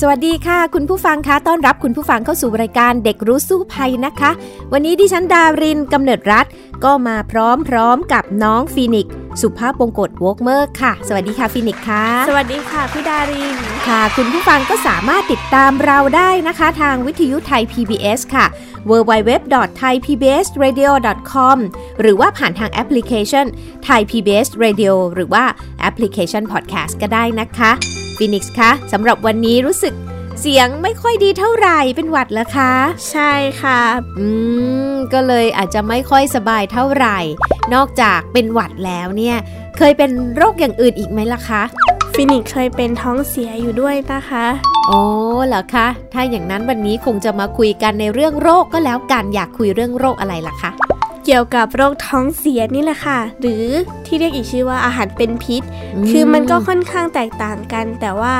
[0.00, 4.30] สวัสดีค่ะ คุณผู้ฟังคะต้อนรับคุณผู้ฟังเข้าสู่รายการเด็กรู้สู้ภัยนะคะ
[4.72, 6.46] วันนี้ดิฉันดารินกำเนิดรัฐ
[6.84, 7.32] ก็มาพ
[7.74, 9.08] ร้อมๆกับน้องฟีนิก
[9.40, 13.56] สุภาพบงกตวอกเมอร์ค่ะ สวัสดีค่ะฟีนิกค่ะ สวัสดีค่ะพี่ดาริน
[13.88, 18.46] ค่ะ คุณผู้ฟังก็สามารถติดตามเราได้นะคะ ทางวิทยุไทย PBS ค่ะ
[18.90, 21.56] www.thaipbsradio.com
[22.00, 23.46] หรือว่าผ่านทางแอปพลิเคชัน
[23.88, 25.44] Thai PBS Radio หรือว่า
[25.80, 27.72] แอปพลิเคชัน Podcast ก็ได้นะคะ
[28.18, 29.94] ฟินิกส์คะสำหรับวันนี้รู้สึก
[30.40, 32.74] เสียงไม่ค่อยดีเท่าไหร่เป็นหวัดเหรอคะ
[33.10, 33.32] ใช่
[33.62, 33.80] ค่ะ
[34.18, 34.26] อื
[34.90, 37.18] ม ก็เลยอาจจะไม่ค่อยสบายเท่าไหร่
[37.74, 39.36] นอกจากเป็นหวัดแล้วเนี่ย
[39.76, 41.62] เคยเป็นโรคอย่างอื่นอีกไหมล่ะคะ
[42.14, 44.46] ฟินิกเคยเป็นท้องเสียอยู่ด้วยนะคะ
[44.88, 45.00] โอ้
[45.46, 50.70] เหรอคะ ถ้าอย่างนั้นวันนี้คงจะมาคุยกันในเรื่องโรคก็แล้วกันอยากคุยเรื่องโรคอะไรล่ะคะ
[51.28, 53.64] เกี่ยวกับโรคท้องเสียนี่แหละค่ะ หรือ
[54.06, 55.62] ที่เรียกอีกชื่อว่าอาหารเป็นพิษ
[56.10, 58.34] คือมันก็ค่อนข้างแตกต่างกัน แต่ว่า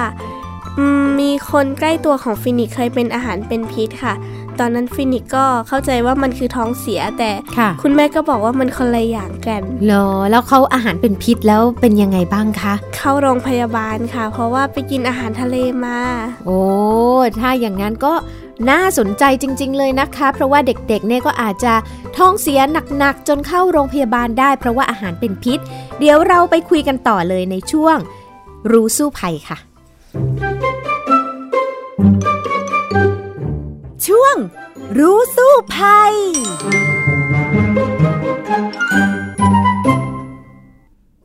[1.21, 4.15] มีคนใกล้ตัวของฟินิกเคยเป็นอาหารเป็นพิษค่ะ
[4.59, 7.31] ตอนนั้นฟินิกก็เข้าใจว่ามันคือท้องเสียแต่
[7.83, 15.99] คุณแม่ก็บอกว่ามันคนละอย่างกันเหรอแล้วเขาอาหารเป็นพิษแล้วเป็นยังไงบ้างคะ เข้าโรงพยาบาลค่ะ เพราะว่าไปกินอาหารทะเลมา
[16.47, 16.63] โอ้
[17.41, 18.13] ถ้าอย่างนั้นก็
[18.71, 21.75] น่าสนใจจริง ๆ เลยนะคะ เพราะว่าเด็กๆเนี่ยก็อาจจะ
[22.17, 22.61] ท้องเสีย
[22.99, 25.59] หนักๆ จนเข้าโรงพยาบาลได้ เพราะว่าอาหารเป็นพิษ
[25.99, 27.97] เดี๋ยวเราไปคุยกันต่อเลยในช่วง
[28.73, 29.59] รู้สู้ภัยค่ะ
[34.07, 34.37] ช่วง
[34.99, 36.15] รู้สู้ภัย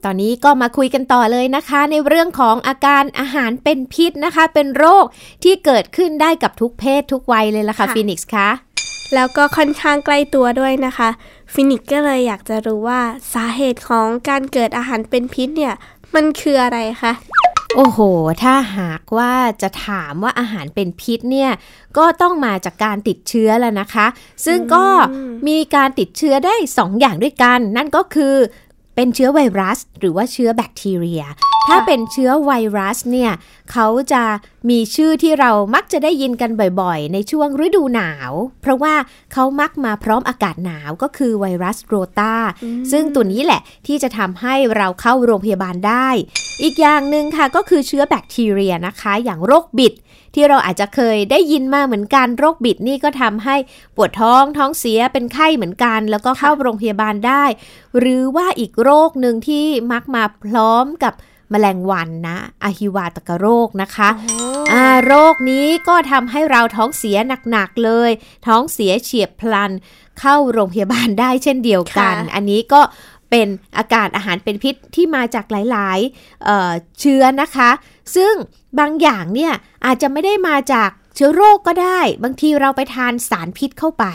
[0.06, 5.06] ตอนนี้ก็มาคุยกันต่อเลยนะคะ ในเรื่องของอาการอาหารเป็นพิษนะคะ เป็นโรค
[5.44, 8.50] ที่เกิดขึ้นได้กับทุกเพศทุกวัยเลยล่ะค่ะฟินิกส์คะ
[9.16, 11.10] แล้วก็ค่อนข้างใกล้ตัวด้วยนะคะ
[11.54, 13.02] ฟินิกก็เลยอยากจะรู้ว่า
[13.34, 15.74] สาเหตุของการเกิดอาหารเป็นพิษเนี่ย
[16.16, 17.14] มันคืออะไรคะ
[17.76, 18.00] โอ้โห
[18.44, 21.52] ถ้าหากว่าจะถามว่าอาหารเป็นพิษเนี่ย
[21.98, 24.08] ก็ต้องมาจากการติดเชื้อแล้วนะคะ
[24.46, 24.86] ซึ่งก็
[25.48, 28.36] มีการติดเชื้อได้2 อย่างด้วยกัน นั่นก็คือ
[29.02, 31.24] เป็นเชื้อไวรัส หรือว่าเชื้อแบคทีเรีย
[31.68, 33.32] ถ้าเป็นเชื้อไวรัสเนี่ย
[33.72, 34.24] เขาจะ
[34.70, 36.52] มีชื่อที่เรามักจะได้ยินกัน
[36.82, 38.96] บ่อยๆ ในช่วงฤดูหนาว เพราะว่า
[39.34, 42.36] เขามักมาพร้อมอากาศหนาวก็คือไวรัสโรตา
[42.92, 46.08] ซึ่งตัวนี้แหละที่จะทำให้เราเข้าโรงพยาบาลได้
[46.64, 49.94] อีกอย่างหนึ่งค่ะก็คือเชื้อแบคทีเรียนะคะ อย่างโรคบิด
[50.34, 53.56] ที่เราอาจจะเคยได้ยินมาเหมือนกันโรคบิดนี่ก็ทำให้
[53.96, 57.44] ปวดท้องท้องเสียเป็นไข้เหมือนกัน แล้วก็เข้าโรงพยาบาลได้
[58.00, 61.14] หรือว่าอีกโรคหนึ่งที่มักมาพร้อมกับ
[61.54, 64.10] มแมลงวันนะอะฮิวาตกโรคนะคะ
[64.72, 67.18] อ่าโรคนี้ก็ทำให้เราท้องเสีย
[67.52, 68.12] หนักๆเลย
[68.48, 69.72] ท้องเสียเฉียบพลัน
[70.20, 72.82] เข้าโรงพยาบาลได้เช่นเดียวกัน อันนี้ก็
[73.32, 73.48] เป็น
[73.78, 77.70] อาการอาหารเป็นพิษที่มาจากหลายๆเเชื้อนะคะ
[78.16, 78.34] ซึ่ง
[78.80, 79.54] บางอย่างเนี่ย
[79.86, 84.06] อาจจะไม่ได้มาจากเชื้อโรคก็ได้ บางทีเราไปทานสารพิษเข้าไป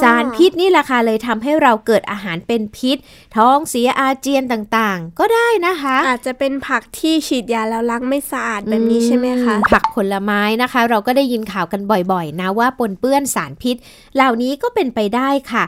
[0.00, 2.96] สารพิษนี่แหละค่ะเลยทำให้เราเกิดอาหารเป็นพิษ
[3.36, 11.80] ท้องเสียอาเจียนต่างๆ ก็ได้นะคะ อาจจะเป็นผักที่ฉีดยาแล้วล้างไม่สะอาดแบบนี้ใช่ไหมคะผักผลไม้นะคะ เราก็ได้ยินข่าวกัน
[12.12, 13.76] บ่อยๆ นะว่าปนเปื้อนสารพิษ
[14.16, 15.64] เหล่านี้ก็เป็นไปได้ค่ะ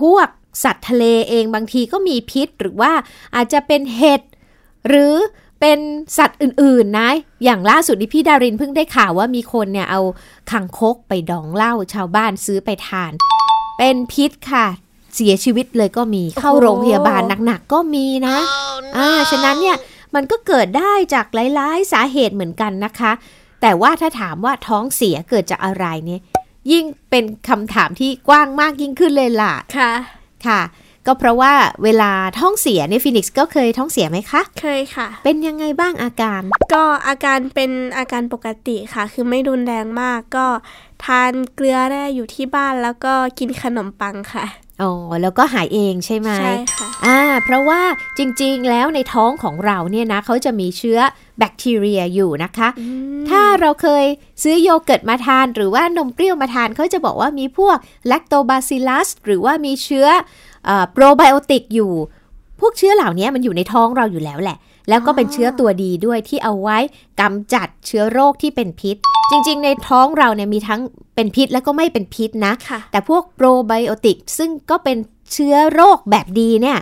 [0.00, 0.26] พวก
[0.62, 2.92] สัตว์ทะเลเองบางทีก็มีพิษ หรือว่า
[3.34, 4.22] อาจจะเป็นเห็ด
[4.88, 5.14] หรือ
[5.60, 5.78] เป็น
[6.18, 7.10] สัตว์อื่นๆนะ
[7.44, 10.00] อย่างล่าสุดที่พี่ดารินเพิ่งได้ข่าวว่ามีคนเนี่ยเอา
[10.50, 13.12] คังคกไปดองเหล้าชาวบ้านซื้อไปทาน
[13.78, 14.66] เป็นพิษค่ะ
[15.14, 18.36] เสียชีวิตเลยก็มีเข้าโรงพยาบาลหนักๆก็มีนะ
[18.96, 19.76] อ่าฉะนั้นเนี่ย
[20.14, 23.12] มันก็เกิดได้จากหลายๆ สาเหตุเหมือนกันนะคะ
[23.62, 26.20] แต่ว่าถ้าถามว่าท้องเสียเกิดจากอะไรเนี่ย
[26.72, 29.92] ยิ่งเป็นคำถามที่กว้างมากยิ่งขึ้นเลยล่ะ ค่ะ
[30.46, 30.60] ค่ะ
[31.06, 31.52] ก็เพราะว่า
[31.84, 36.42] เวลาท้องเสียเนี่ยฟินิกส์ก็เคยท้องเสียไหมคะ เคยค่ะ เป็นยังไงบ้างอาการ
[36.74, 40.46] ก็อาการเป็นอาการปกติค่ะ คือไม่รุนแรงมากก็
[41.04, 44.44] ทานเกลือได้อยู่ที่บ้านแล้วก็กินขนมปังค่ะ
[44.82, 44.92] อ๋อ
[45.22, 47.80] แล้วก็หายเองใช่ไหมใช่ค่ะอ่าเพราะว่า
[48.18, 50.98] จริงๆแล้วในท้องของเราเนี่ยนะเขาจะมีเชื้อ
[51.38, 52.68] แบคทีเรียอยู่นะคะ
[53.28, 54.04] ถ้าเราเคย
[54.42, 57.76] ซื้อโยเกิร์ตมาทาน หรือว่านมเปรี้ยวมาทานเขาจะบอกว่ามีพวก
[58.08, 60.06] แลคโตบาซิลัสหรือว่ามีเชื้อ
[60.92, 61.92] โปรไบโอติกอยู่
[62.60, 64.56] พวกเชื้อเหล่านี้มันอยู่ในท้องเราอยู่แล้วแหละ
[64.88, 66.78] แล้วก็เป็นเชื้อตัวดีด้วยที่เอาไว้
[67.20, 68.96] กำจัดเชื้อโรคที่เป็นพิษ
[69.30, 70.80] จริง ๆ ในท้องเราเนี่ยมีทั้ง
[71.14, 74.98] เป็นพิษแล้วก็ไม่เป็นพิษนะค่ะแต่พวกโปรไบโอติกซึ่งก็เป็น
[75.32, 76.78] เชื้อโรคแบบดีเนี่ย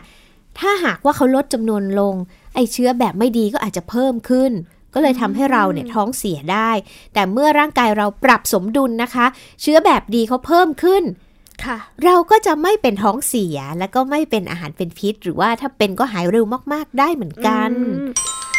[0.58, 2.14] ถ้าหากว่าเขาลดจำนวนลง
[2.54, 4.52] ไอเชื้อแบบไม่ดีก็อาจจะเพิ่มขึ้น
[4.94, 6.70] ก็เลยทำให้เราเนี่ยท้องเสียได้
[7.14, 9.26] แต่เมื่อร่างกายเราปรับสมดุลนะคะ
[9.62, 11.25] เชื้อแบบดีเขาเพิ่มขึ้นค่ะ
[12.04, 18.08] เราก็จะไม่เป็นท้องเสียแล้วก็ไม่เป็นอาหารเป็นพิษ หรือว่าถ้าเป็นก็หายเร็วมาก ๆ ได้เหมือนกันอืม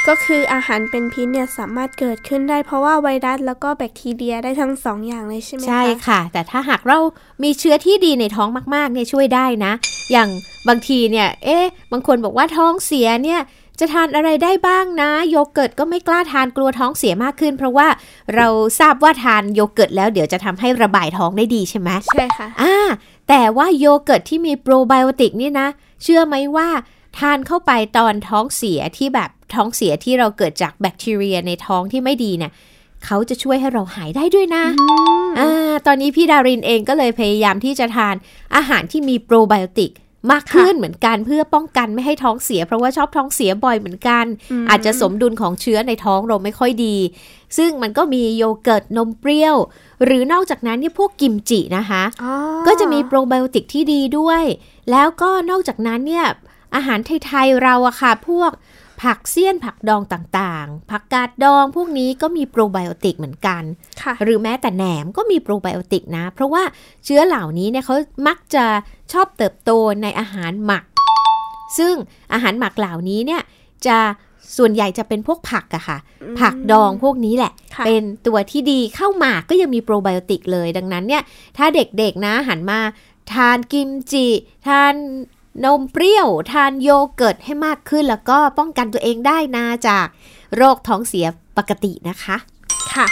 [0.07, 6.99] ก็คืออาหารเป็นพิษเนี่ยสามารถเกิดขึ้นได้ เพราะว่าไวรัสแล้วก็แบคทีเรียได้ทั้งสองอย่างเลยใช่ไหมคะใช่ค่ะ แต่ถ้าหากเรา
[7.43, 9.73] มีเชื้อที่ดีในท้องมากๆเนี่ยช่วยได้นะ
[10.11, 10.29] อย่าง
[10.67, 13.39] บางทีเนี่ย เอ๊ะ บางคนบอกว่าท้องเสียเนี่ย
[13.79, 17.87] จะทานอะไรได้บ้างนะโยเกิร์ตก็ไม่กล้าทานกลัวท้องเสียมากขึ้น เพราะว่า
[18.35, 18.47] เรา
[18.79, 22.75] ทราบว่าทานโยเกิร์ตแล้วเดี๋ยวจะทำให้ระบายท้องได้ดีใช่ไหมใช่ค่ะอ่า
[23.29, 25.67] แต่ว่าโยเกิร์ตที่มีโปรไบโอติกนี่นะ
[26.03, 26.69] เชื่อไหมว่า
[27.17, 32.51] ทานเข้าไปตอนท้องเสียที่แบบท้องเสียที่เราเกิดจากแบคทีเรียในท้องที่ไม่ดีเนี่ย
[33.05, 34.63] เขาจะช่วยให้เราหายได้ด้วยนะ
[35.39, 38.15] อ่าตอนนี้พี่ดารินเองก็เลยพยายามที่จะทาน
[38.55, 39.91] อาหารที่มีโปรไบโอติก
[40.31, 46.97] มากขึ้นเหมือนกันเพื่อป้องกันไม่ให้ท้องเสีย เพราะว่าชอบท้องเสียบ่อยเหมือนกันอืมอาจจะสมดุลของเชื้อในท้องเราไม่ค่อยดี
[47.57, 49.55] ซึ่งมันก็มีโยเกิร์ตนมเปรี้ยว
[50.05, 52.33] หรือนอกจากนั้นเนี่ยพวกกิมจินะคะอ๋อ
[52.67, 54.43] ก็จะมีโปรไบโอติกที่ดีด้วย
[54.91, 56.27] แล้วก็นอกจากนั้นเนี่ย
[56.75, 58.51] อาหารไทยๆเราอะค่ะพวก
[59.03, 63.63] ผักเสี้ยนผักดองต่างๆ ผักกาดดองพวกนี้ก็มีโปรไบโอติกเหมือนกัน
[64.01, 66.63] ค่ะหรือแม้แต่แหนมก็มีโปรไบโอติกนะ เพราะว่า
[67.05, 67.95] เชื้อเหล่านี้เนี่ยเขา
[68.27, 68.65] มักจะ
[69.13, 69.71] ชอบเติบโต
[70.01, 70.83] ในอาหารหมัก
[71.77, 71.93] ซึ่ง
[72.33, 73.41] อาหารหมักเหล่านี้เนี่ย
[73.87, 73.97] จะ
[74.57, 75.97] ส่วนใหญ่จะเป็นพวกผักอะค่ะ
[76.39, 81.23] ผักดองพวกนี้แหละค่ะเป็นตัวที่ดีเข้าหมากก็ยังมีโปรไบโอติกเลย ดังนั้นเนี่ย
[81.57, 82.79] ถ้าเด็กๆนะหันมา
[83.33, 84.27] ทานกิมจิ
[84.67, 84.93] ทาน
[85.63, 90.05] นมเปรี้ยวทานโยเกิร์ตให้มากขึ้นแล้วก็ป้องกันตัวเองได้นะจาก
[90.55, 91.25] โรคท้องเสีย
[91.57, 92.35] ปกตินะคะ
[92.93, 93.07] ค่ะ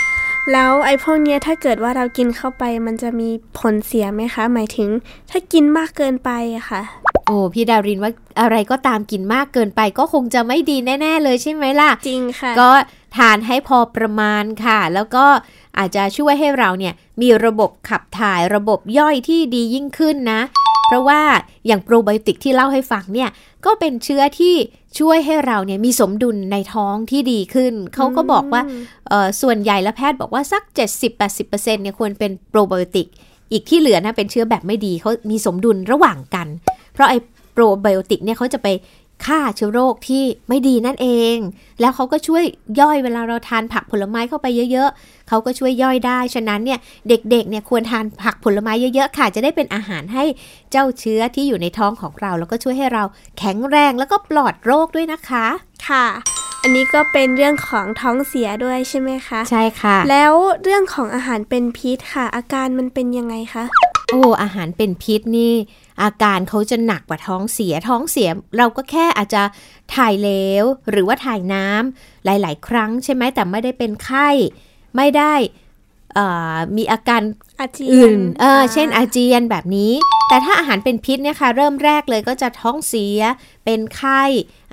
[0.52, 4.90] แล้วไอ้พวกเนี้ยถ้าเกิดว่าเรากินเข้าไปมันจะมีผลเสียไหมคะ หมายถึง
[5.30, 6.82] ถ้ากินมากเกินไปอะค่ะ
[7.26, 8.12] โอ้พี่ดารินว่า
[8.42, 12.70] อะไรก็ตามกินมากเกินไปก็คงจะไม่ดีแน่ ๆ เลยใช่ไหมล่ะ จริงค่ะ ก็
[13.18, 15.26] ทานให้พอประมาณค่ะ แล้วก็
[15.78, 20.42] อาจจะช่วยให้เราเนี่ยมีระบบขับถ่ายระบบย่อยที่ดียิ่งขึ้นนะ
[20.88, 21.22] เพราะว่า
[21.68, 23.30] อย่างโปรไบโอติกที่เล่าให้ฟังเนี่ย
[23.66, 24.56] ก็เป็นเชื้อที่
[25.00, 28.62] ช่วยให้เราเนี่ยมีสมดุลในท้องที่ดีขึ้น เขาก็บอกว่า
[29.10, 30.64] เอ่อส่วนใหญ่แล้วแพทย์บอกว่าสัก
[31.04, 33.08] 70-80%เนี่ยควรเป็นโปรไบโอติก
[33.52, 36.48] อีกที่เหลือนะเป็นเชื้อแบบไม่ดีเขามีสมดุลระหว่างกัน
[36.94, 37.18] เพราะไอ้
[37.54, 38.68] โปรไบโอติกเนี่ยเขาจะไป
[39.25, 41.38] ฆ่าเชื้อโรคที่ไม่ดีนั่นเอง
[41.80, 42.44] แล้วเขาก็ช่วย
[42.80, 46.80] ย่อยเวลาเราทานผักผลไม้เข้าไปเยอะๆเขาก็ช่วยย่อยได้ ฉะนั้นเนี่ย
[47.10, 50.24] เด็กๆเนี่ยควรทานผักผลไม้เยอะๆค่ะ จะได้เป็นอาหารให้
[50.72, 53.04] เจ้าเชื้อที่อยู่ในท้องของเรา แล้วก็ช่วยให้เรา
[53.39, 55.45] แข็งแรงแล้วก็ปลอดโรคด้วยนะคะ
[55.88, 56.06] ค่ะ
[56.63, 60.33] อันนี้ก็เป็นเรื่องของท้องเสียด้วยใช่ไหมคะ ใช่ค่ะ แล้ว
[60.63, 63.63] เรื่องของอาหารเป็นพิษค่ะ อาการมันเป็นยังไงคะ
[64.12, 65.54] โอ้อาหารเป็นพิษนี่
[66.02, 69.44] อาการเขาจะหนักกว่าท้องเสียท้องเสีย เราก็แค่อาจจะ
[69.96, 70.30] ถ่ายเหล
[70.62, 74.30] วหรือว่าถ่ายน้ำหลาย ๆ ครั้งใช่ไหมแต่ไม่ได้เป็นไข้
[74.96, 75.34] ไม่ได้
[76.14, 77.22] เอ่อมีอาการ
[77.60, 79.94] อาเจียนอื่นเออเช่นอาเจียนแบบนี้
[80.30, 83.20] แต่ถ้าอาหารเป็นพิษเนี่ยค่ะเริ่มแรกเลยก็จะท้องเสีย
[83.66, 84.24] เป็นไข้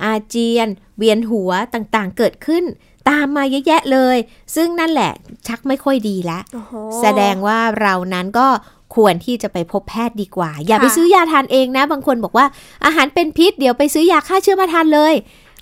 [0.03, 0.67] อาเจียน
[0.97, 2.63] เวียนหัวต่างๆ เกิดขึ้น
[3.09, 4.17] ตามมาเยอะแยะเลย
[4.55, 5.11] ซึ่งนั่นแหละ
[5.47, 8.47] ชักไม่ค่อยดีแล้วโอ้โหแสดงว่าเรานั้นก็
[8.95, 12.45] ควรที่จะไปพบแพทย์ดีกว่า อย่าค่ะไปซื้อยาทานเองนะ บางคนบอกว่า
[12.85, 15.13] อาหารเป็นพิษ เดี๋ยวไปซื้อยาฆ่าเชื้อมาทานเลย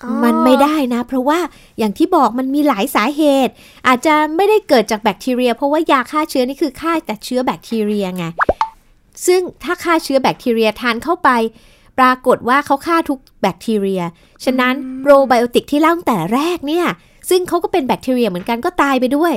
[0.03, 1.39] อ๋อมันไม่ได้นะ เพราะว่า
[1.77, 3.53] อย่างที่บอกมันมีหลายสาเหตุ
[3.87, 8.25] อาจจะไม่ได้เกิดจากแบคทีเรีย เพราะว่ายาฆ่าเชื้อนี่คือฆ่าแต่เชื้อแบคทีเรียไง
[9.25, 11.29] ซึ่งถ้าฆ่าเชื้อแบคทีเรียทานเข้าไป
[11.99, 14.01] ปรากฏว่าเขาฆ่าทุกแบคทีเรีย
[14.45, 16.85] ฉะนั้นโปรไบโอติกที่เล่าตั้งแต่แรกเนี่ย
[17.29, 19.33] ซึ่งเขาก็เป็นแบคทีเรียเหมือนกันก็ตายไปด้วย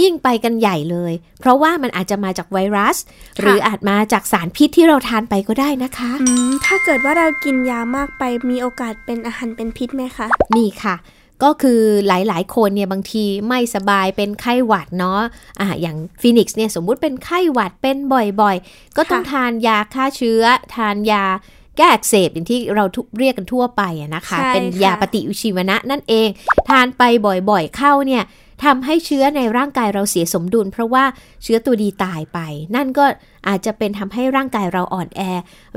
[0.00, 2.96] ยิ่งไปกันใหญ่เลย เพราะว่ามันอาจจะมาจากไวรัส
[3.40, 10.96] หรืออาจมาจากสารพิษที่เราทานไปก็ได้นะคะอืมถ้าเกิดว่าเรากินยามากไปมีโอกาสเป็นอาหารเป็นพิษไหมคะมีค่ะ
[11.42, 15.20] ก็คือหลายๆ คนเนี่ยบางทีไม่สบายเป็นไข้หวัดเนาะ
[15.60, 20.42] อ่าอย่างฟีนิกซ์เนี่ยสมมุติเป็นไข้หวัดเป็นบ่อยๆ ก็ต้องค่ะทานยาฆ่าเชื้อ
[20.74, 21.24] ทานยา
[21.76, 26.28] แก้อักเสบอย่างที่เราทุกเรียกกันทั่วไปอะนะคะใช่เป็นยาค่ะปฏิชีวนะนั่นเอง
[26.68, 27.02] ทานไป
[27.50, 28.22] บ่อยๆ เข้าเนี่ย
[28.64, 31.04] ทำให้เชื้อในร่างกายเราเสียสมดุล เพราะว่า
[31.42, 32.38] เชื้อตัวดีตายไป
[32.76, 33.04] นั่นก็
[33.48, 35.20] อาจจะเป็นทำให้ร่างกายเราอ่อนแอ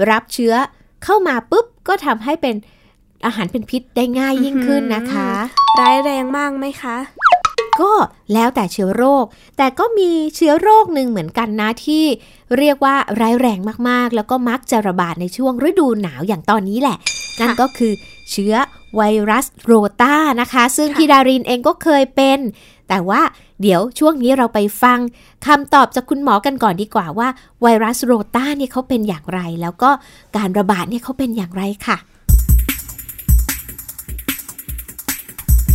[0.10, 0.54] รับเชื้อ
[1.04, 2.56] เข้ามาปุ๊บก็ทำให้เป็น
[3.26, 5.30] อาหารเป็นพิษได้ง่ายยิ่งขึ้นนะคะ
[5.80, 6.98] ร้ายแรงมากไหมคะ
[7.82, 7.94] ก็
[8.34, 9.26] แล้วแต่เชื้อโรค
[9.58, 12.06] แต่ก็มีเชื้อโรคหนึ่งเหมือนกันนะที่
[12.58, 16.98] เรียกว่าร้ายแรงมากๆ แล้วก็มักจะระบาดในช่วงฤดูหนาวอย่างตอนนี้แหละ
[17.40, 17.94] นั่นก็คือ
[18.32, 18.54] เชื้อ
[18.96, 22.40] ไวรัสโรตานะคะ ซึ่งพี่ดารินเองก็เคยเป็น
[22.90, 23.22] แต่ว่า
[23.62, 25.00] เดี๋ยวช่วงนี้เราไปฟัง
[25.46, 27.28] คำตอบจากคุณหมอกันก่อนดีกว่าว่า
[27.62, 29.90] ไวรัสโรตาเนี่ยเขาเป็นอย่างไร แล้วก็
[30.38, 31.98] การระบาดเนี่ยเขาเป็นอย่างไรค่ะ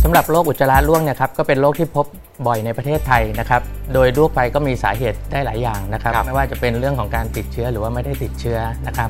[0.03, 2.05] สำหรับโรคอุจจาระร่วงเนี่ยครับก็เป็นโรคที่พบ
[2.47, 3.61] บ่อยในประเทศไทยนะครับ
[3.93, 9.09] โดยทั่วไปก็มีสาเหตุได้หลายอย่างนะครับครับไม่ว่าจะเป็นเรื่องของการติดเชื้อหรือว่าไม่ได้ติดเชื้อนะครับ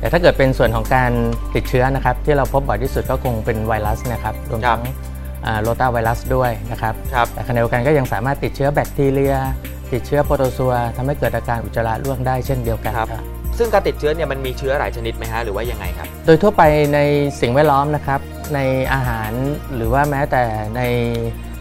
[0.00, 1.10] แต่ถ้าเกิดเป็นส่วนของการ
[1.54, 4.80] ติดเชื้อนะครับ ที่เราพบบ่อยที่สุดก็คงเป็นไวรัสนะครับรวมทั้ง
[5.62, 9.34] โรตาไวรัสด้วยนะครับครับแต่ขณะเดียวกันก็ยังสามารถติดเชื้อแบคทีเรีย
[9.92, 13.24] ติดเชื้อโปรโตซัวทำให้เกิดอาการอุจจาระร่วงได้เช่นเดียวกันครับครับ
[13.58, 16.62] ซึ่งการติดเชื้อเนี่ยมันมีเชื้อหลายชนิดไหมฮะหรือว่ายังไงครับ โดยทั่วไป
[16.94, 16.98] ใน
[17.40, 18.20] สิ่งแวดล้อมนะครับ
[18.54, 18.60] ใน
[18.92, 19.30] อาหาร
[19.76, 20.42] หรือว่าแม้แต่
[20.76, 20.82] ใน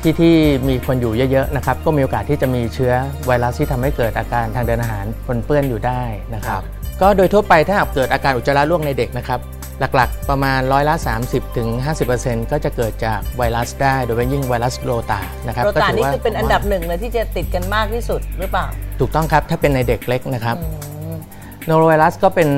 [0.02, 0.36] ที่ที่
[0.70, 2.94] มีคนอยู่เยอะๆนะครับ ก็มีโอกาสที่จะมีเชื้อ
[3.26, 6.64] ไวรัสที่ทำให้เกิดอาการทางเดินอาหารปนเปื้อนอยู่ได้นะคครัรับบ
[7.02, 9.40] ก็โดยทั่วไปถ้าหากเกิดอาการอุจจาระร่วงในเด็กนะครับ
[9.80, 11.68] หลักๆ ประมาณร้อยละ 30ถึง
[12.10, 18.66] 50%ก็จะเกิดจากไวรัสได้ โดยเฉพาะยิ่งไวรัสโรตานะครับโรก็ตาถืนี่ว่าคือเป็นอันดับหนึ่งเลยที่จะติดกันมากที่สุดหรือเปล่า
[19.00, 20.68] ถูกต้องครับถ้าเป็นในเด็กเล็กนะครับอื
[21.14, 21.18] ม
[21.66, 22.50] โนโรไวรัสก็เป็น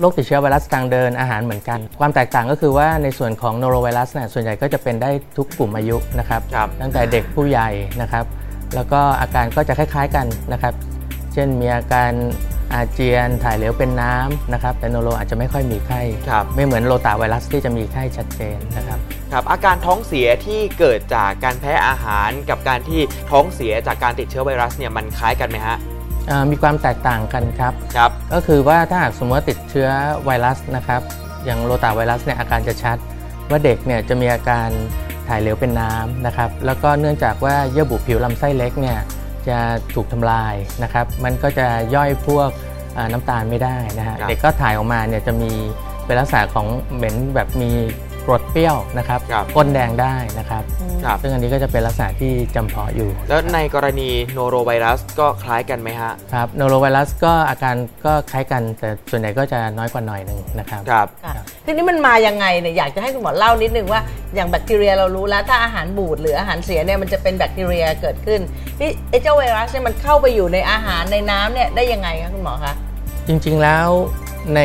[0.00, 7.68] โรคติดเชื้อไวรัสทางเดินอาหารเหมือนกัน ความแตกต่างก็คือว่าในส่วนของโนโรไวรัสเนี่ยส่วนใหญ่ก็จะเป็นได้ทุกกลุ่มอายุนะครับครับตั้งแต่เด็กผู้ใหญ่
[8.02, 8.24] นะครับ
[8.74, 10.74] แล้วก็อาการก็จะคล้าย ๆกันนะครับ
[11.32, 12.12] เช่นมีอาการ
[12.74, 18.98] อาเจียนถ่ายเหลวเป็นน้ำนะครับแต่โนโรอาจจะไม่ค่อยมีไข้ครับไม่เหมือนโรตาไวรัสที่จะมีไข้ชัดเจนนะครับ
[19.32, 23.00] ครับอาการท้องเสียที่เกิดจากการแพ้อาหารกับการที่
[23.30, 25.76] ท้องเสียจากการติดเชื้อไวรัสเนี่ยมันคล้ายกันไหมฮะ
[26.30, 29.88] อ่ามีความแตกต่างกันครับครับ ก็คือว่าถ้าหากสมมติว่าติดเชื้อ
[30.24, 31.00] ไวรัสนะครับ
[31.44, 32.96] อย่างโรตาไวรัสเนี่ยอาการจะชัด
[33.50, 34.68] ว่าเด็กเนี่ยจะมีอาการ
[35.28, 38.98] ถ่ายเหลวเป็นน้ำนะครับแล้วก็เนื่องจากว่าเยื่อบุผิวลำไส้เล็กเนี่ย
[39.48, 39.58] จะ
[39.94, 42.50] ถูกทำลายนะครับ มันก็จะย่อยพวก
[42.96, 45.52] อ่าน้ำตาลไม่ได้นะฮะครับเด็กก็ถ่ายออกมาเนี่ยจะมี
[46.06, 47.70] เป็นลักษณะของเหม็นแบบมี
[48.26, 50.62] กรดเปรี้ยวนะครับครับก้นแดงได้นะครับ
[51.04, 57.74] ครับ ซึ่งอันนี้ก็จะเป็นลักษณะที่จำเพาะอยู่แล้วในกรณีโนโรไวรัสก็คล้ายกันไหมฮะ ครับโนโรไวรัสก็อาการ
[58.06, 61.34] ก็คล้ายกัน แต่ส่วนใหญ่ก็จะน้อยกว่าหน่อยหนึ่งนะครับ ครับ ค่ะ
[61.66, 64.00] ทีนี้มันมายังไงเนี่ยอยากจะให้คุณหมอเล่านิดนึงว่า
[64.34, 68.40] อย่างแบคทีเรียเรารู้แล้วถ้าอาหารบูดหรืออาหารเสียเนี่ยมันจะเป็นแบคทีเรียเกิดขึ้น
[68.80, 72.74] นี่ไอ้เจ้าไวรัสเนี่ยมันเข้าไปอยู่ในอาหารในน้ำเนี่ยได้ยังไงคะคุณหมอคะ
[73.28, 73.88] จริงๆแล้ว
[74.56, 74.60] ใน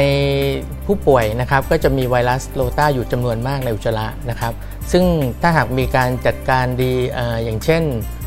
[0.85, 4.53] ผู้ป่วยนะครับก็จะมีไวรัสโรตาอยู่จำนวนมากในอุจจาระนะครับ
[4.91, 5.03] ซึ่ง
[5.41, 7.83] ถ้าหากมีการจัดการดีเอออย่างเช่น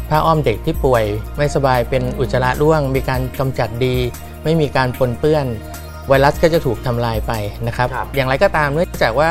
[0.08, 1.04] ผ้าอ้อมเด็กที่ป่วย
[1.36, 3.96] ไม่สบายเป็นอุจจาระร่วง มีการกำจัดดี
[4.44, 5.46] ไม่มีการปนเปื้อน
[6.08, 7.32] ไวรัสก็จะถูกทำลายไป
[7.66, 9.30] นะครับครับอย่างไรก็ตามเนื่องจากว่า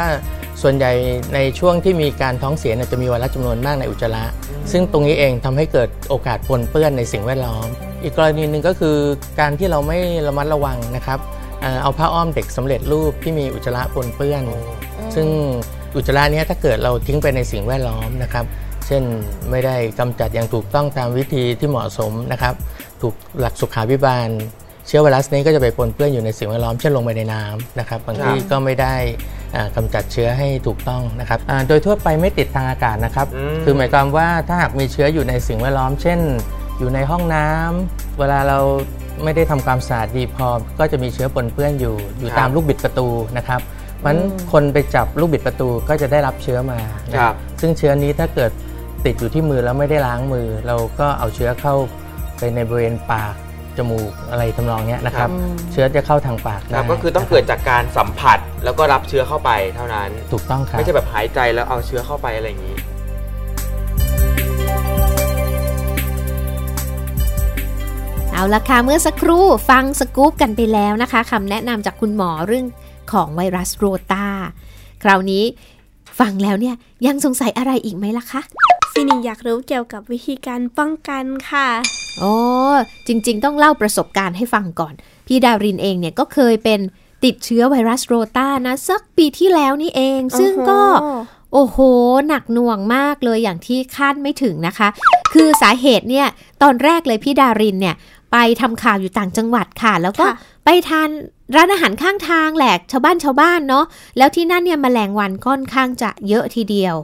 [0.61, 0.91] ส่วนใหญ่
[1.33, 4.23] ในช่วงที่มีการท้องเสียเนี่ยจะมีไวรัสจำนวนมากในอุจจาระ
[4.71, 7.67] ซึ่งตรงนี้เองทำให้เกิดโอกาสปนเปื้อนในสิ่งแวดล้อม
[8.03, 8.95] อีกกรณีหนึ่งก็คือ
[9.39, 11.19] การที่เราไม่ระมัดระวังนะครับ
[11.61, 14.43] เอ่อเอาผ้าอ้อมเด็กสำเร็จรูปที่มีอุจจาระปนเปื้อน
[15.15, 15.27] ซึ่ง
[15.95, 18.45] อุจจาระเนี้ถ้าเกิดเราทิ้งไปในสิ่งแวดล้อมนะครับ
[18.87, 19.03] เช่น
[19.51, 22.53] ไม่ได้กำจัดอย่างถูกต้องตามวิธีที่เหมาะสมนะครับ
[23.01, 24.27] ถูกหลักสุขาภิบาล
[24.87, 28.95] เชื้อไวรัสนี้ก็จะไปปนเปื้อนอยู่ในสิ่งแวดล้อมเช่นลงไปในน้ำนะครับบางทีก็ไม่ได้
[29.55, 36.19] อ่ากำจัดเชื้อให้ถูกต้องนะครับอ่าโดยทั่วไปไม่ติดทางอากาศนะครับอืมคือหมายความว่าถ้าหากมีเชื้ออยู่ในสิ่งแวดล้อม เช่น
[36.79, 38.59] อยู่ในห้องน้ำเวลาเรา
[39.23, 40.47] ไม่ได้ทำความสะอาดดีพอ
[40.79, 43.07] ก็จะมีเชื้อปนเปื้อนอยู่อยู่ตามลูกบิดประตู
[43.37, 43.61] นะครับ
[43.99, 44.19] เพราะฉะนั้น
[44.51, 46.79] คนไปจับลูกบิดประตูก็จะได้รับเชื้อมา
[47.11, 48.51] นะครับซึ่งเชื้อนี้ถ้าเกิด
[49.05, 51.75] ติดอยู่ที่มือแล้วไม่ได้ล้างมือ เราก็เอาเชื้อเข้า
[52.37, 53.33] ไปในบริเวณปาก
[53.77, 55.29] จมูกอะไรทำนองเนี้ยนะครับ
[55.71, 62.75] เชื้อจะเข้าทางปากคได้รับก็คือต้องเกิดจากการสัมผัสแล้วก็รับเชื้อเข้าไปเท่านั้น ถูกต้องครับไม่ใช่แบบหายใจแล้วเอาเชื้อเข้าไปอะไรอย่างนี้
[68.39, 72.65] เอาละค่ะเมื่อสักครู่ฟังสกู๊ปกันไปแล้วนะคะคำแนะนำจากคุณหมอเรื่อง
[73.11, 74.27] ของไวรัสโรตา
[75.03, 75.43] คราวนี้
[76.19, 78.41] ฟังแล้วเนี่ยยังสงสัยอะไรอีกไหมล่ะคะ
[78.91, 81.67] ฟินิกอยากรู้เกี่ยวกับวิธีการป้องกันค่ะ
[82.19, 82.33] โอ้
[83.07, 84.93] จริงๆ ต้องเล่าประสบการณ์ให้ฟังก่อน
[85.27, 86.79] พี่ดารินเองเนี่ยก็เคยเป็น
[87.23, 90.81] ติดเชื้อไวรัสโรตานะสักปีที่แล้วนี่เอง ซึ่งก็
[91.53, 91.77] โอ้โห
[92.27, 94.89] หนักหน่วงมากเลยอย่างที่คาดไม่ถึงนะคะ
[95.33, 96.27] คือสาเหตุเนี่ย
[96.61, 97.95] ตอนแรกเลยพี่ดารินเนี่ย
[98.31, 101.09] ไปทำข่าวอยู่ต่างจังหวัดค่ะ แล้วก็ค่ะไปทาน
[101.55, 103.85] ร้านอาหารข้างทางแหลกชาวบ้านชาวบ้านเนาะ
[104.17, 106.95] แล้วที่นั่นเนี่ยแมลงวันค่อนข้างจะเยอะทีเดียว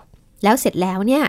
[0.44, 1.24] แล้วเสร็จแล้วเนี่ย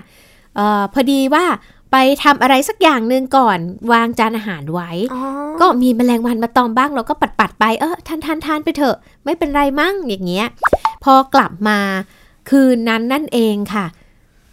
[0.57, 1.45] เออพอดีว่า
[1.93, 3.59] ไปทำอะไรสักอย่างหนึ่งก่อน
[3.93, 5.23] วางจานอาหารไว้อ๋อ
[5.61, 10.47] ก็มีแมลงวันมาตอมบ้างเราก็ปัดปัดๆไปเออทานทานทานไปเถอะไม่เป็นไรมั่งอย่างเงี้ย
[11.05, 11.79] พอกลับมา
[12.50, 13.87] คืนนั้นนั่นเองค่ะ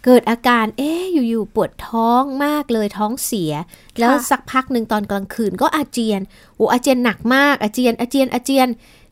[0.04, 3.52] เกิดอาการเอ๊ะอยู่ๆปวดท้องมากเลยท้องเสีย
[3.98, 6.20] แล้วสักพักหนึ่งตอนกลางคืนก็อาเจียน
[6.56, 8.68] โอ้อาเจียนหนักมากอาเจียนอาเจียนอาเจียน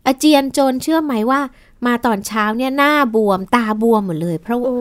[0.06, 1.40] อาเจียนจนเชื่อไหมว่า
[1.86, 4.76] มาตอนเช้าเนี่ยหน้าบวมตาบวมหมดเลย เพราะโอ้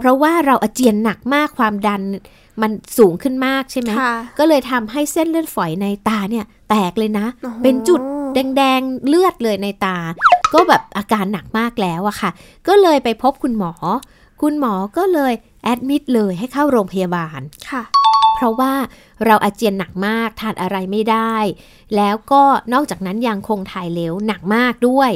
[0.00, 2.02] เพราะว่าเราอาเจียนหนักมากความดัน
[2.62, 8.00] มันสูงขึ้นมากใช่ไหมค่ะก็เลยทำให้เส้นเลือดฝอยในตาเนี่ยแตกเลยนะโอ้โหเป็นจุด
[8.34, 9.96] แดงๆเลือดเลยในตา
[10.54, 12.30] ก็แบบอาการหนักมากแล้วอะค่ะ
[12.68, 13.72] ก็เลยไปพบคุณหมอ
[14.42, 15.32] คุณหมอก็เลย
[15.64, 17.40] แอดมิดเลยให้เข้าโรงพยาบาล
[17.70, 17.82] ค่ะ
[18.36, 18.72] เพราะว่า
[19.26, 21.34] เราอาเจียนหนักมากทานอะไรไม่ได้
[21.96, 22.42] แล้วก็
[22.72, 25.10] นอกจากนั้นยังคงถ่ายเหลวหนักมากด้วย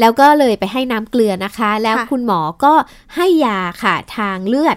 [0.00, 2.74] แล้วก็เลยไปให้น้ำเกลือนะคะ แล้วค่ะคุณหมอก็
[3.14, 4.76] ให้ยาค่ะทางเลือด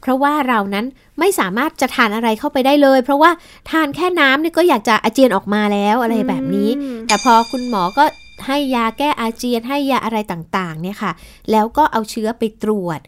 [0.00, 0.86] เพราะว่าเรานั้น
[1.18, 3.30] ไม่สามารถจะทานอะไรเข้าไปได้เลย เพราะว่า
[3.70, 8.04] ทานแค่น้ำเนี่ยก็อยากจะอาเจียนออกมาแล้วอะไรแบบนี้อืมแต่พอคุณหมอก็
[8.46, 11.12] ให้ยาแก้อาเจียนให้ยาอะไรต่างๆ เนี่ยค่ะ
[11.50, 13.00] แล้วก็เอาเชื้อไปตรวจ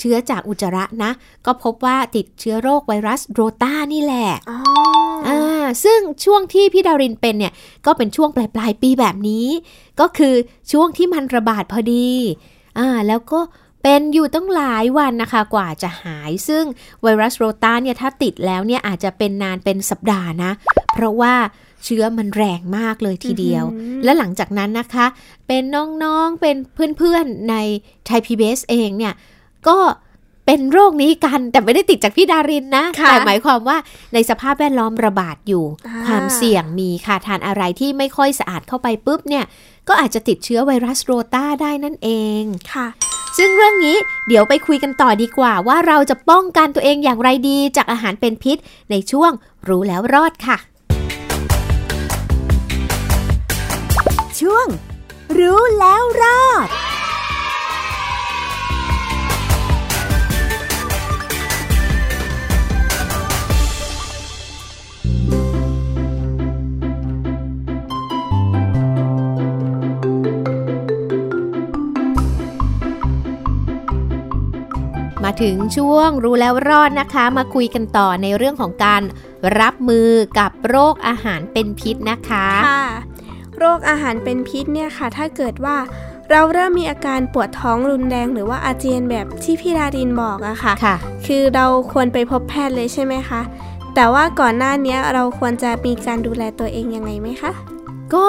[0.00, 1.10] เชื้อจากอุจจาระนะ
[1.46, 4.58] ก็พบว่าติดเชื้อโรคไวรัสโรตานี่แหละอ๋อ
[5.28, 7.52] อ่าซึ่งช่วงที่พี่ดารินเป็นเนี่ย
[7.86, 9.46] ก็เป็นช่วงปลายปลายๆปีแบบนี้
[10.00, 10.34] ก็คือ
[10.72, 12.08] ช่วงที่มันระบาดพอดี
[12.78, 13.40] อ่าแล้วก็
[13.82, 16.64] เป็นอยู่ต้องหลายวันนะคะกว่าจะหาย ซึ่ง
[17.02, 20.50] ไวรัสโรตาเนี่ยถ้าติดแล้วเนี่ยอาจจะเป็นนานเป็นสัปดาห์นะ
[20.94, 21.34] เพราะว่า
[21.84, 23.64] เชื้อมันแรงมากเลยทีเดียว
[24.04, 25.06] และหลังจากนั้นนะคะ
[25.46, 25.62] เป็น
[26.02, 26.56] น้องๆ เป็น
[26.98, 27.54] เพื่อนๆ ใน
[28.06, 29.14] ไทยพีบีเองเนี่ย
[29.68, 29.78] ก็
[30.46, 33.76] เป็นโรคนี้กันแต่ไม่ได้ติดจากพี่ดารินนะค่ะแต่หมายความว่า
[34.14, 39.44] ในสภาพแวดล้อมระบาดอยู่อ่าความเสี่ยงมีค่ะทานอะไรที่ไม่ค่อยสะอาดเข้าไปปุ๊บเนี่ย
[39.88, 42.10] ก็อาจจะติดเชื้อไวรัสโรตาได้นั่นเอ
[42.40, 42.86] งค่ะ
[43.38, 43.96] ซึ่งเรื่องนี้
[44.28, 48.56] เดี๋ยวไปคุยกันต่อดีกว่า ว่าเราจะป้องกันตัวเองอย่างไรดีจากอาหารเป็นพิษ
[48.90, 49.32] ในช่วง
[49.68, 50.56] รู้แล้วรอดค่ะ
[54.40, 54.66] ช่วง
[55.38, 56.68] รู้แล้วรอด
[75.40, 79.02] ถึงช่วงรู้แล้วรอดนะคะ มาคุยกันต่อในเรื่องของการ
[79.60, 82.86] รับมือกับโรคอาหารเป็นพิษนะคะค่ะ
[83.58, 85.76] โรคอาหารเป็นพิษเนี่ยค่ะ ถ้าเกิดว่า
[86.30, 93.40] เราเริ่มมีอาการปวดท้องรุนแรงหรือว่าอาเจียนแบบที่พี่ดารินบอกอะค่ะค่ะคือเราควรไปพบแพทย์เลยใช่ไหมคะ
[93.94, 97.52] แต่ว่าก่อนหน้านี้เราควรจะมีการดูแลตัวเองยังไงไหมคะ
[98.14, 98.26] ก็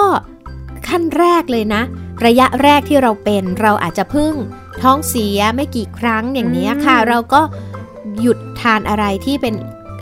[0.88, 1.82] ขั้นแรกเลยนะ
[2.26, 4.34] ระยะแรกที่เราเป็นเราอาจจะพึ่ง
[4.82, 7.40] ท้องเสียไม่กี่ครั้งอย่างนี้ค่ะอืมเราก็
[8.20, 9.54] หยุดทานอะไรที่เป็น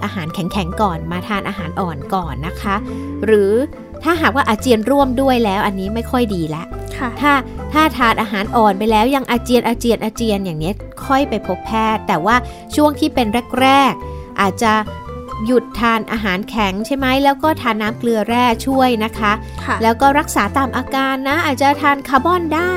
[0.04, 2.76] อาหารแข็งๆก่อน มาทานอาหารอ่อนก่อนนะคะ
[3.24, 3.52] หรือ
[4.02, 6.62] ถ้าหากว่าอาเจียนร่วมด้วยแล้วอันนี้ไม่ค่อยดีละ
[6.98, 7.32] ค่ะถ้า
[7.72, 10.74] ถ้าทานอาหารอ่อนไปแล้วยังอาเจียนอาเจียนอาเจียนอย่างนี้ย
[11.06, 12.36] ค่อยไปพบแพทย์ แต่ว่า
[12.76, 13.26] ช่วงที่เป็น
[13.60, 14.72] แรกๆอาจจะ
[15.46, 19.32] หยุดทานอาหารแข็งใช่ไหมแล้วก็ทานน้ำเกลือแร่ช่วยนะคะ
[19.64, 22.74] ค่ะแล้วก็รักษาตามอาการนะ อาจจะทานคาร์บอนได้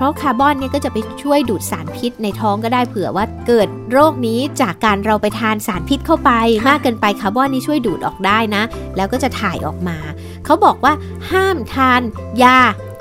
[0.00, 8.62] เพราะคาร์บอนเนี่ยก็จะไปช่วยดูดสารพิษในท้องก็ได้เผื่อว่าเกิดโรคนี้จากการเราไปทานสารพิษเข้าไปค่ะมากเกินไปคาร์บอนนี่ช่วยดูดออกได้นะ
[8.96, 9.96] แล้วก็จะถ่ายออกมา
[10.44, 10.92] เขาบอกว่า
[11.30, 12.00] ห้ามทาน
[12.42, 12.58] ยา